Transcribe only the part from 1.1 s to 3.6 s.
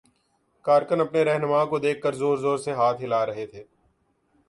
راہنما کو دیکھ کر زور زور سے ہاتھ ہلا رہے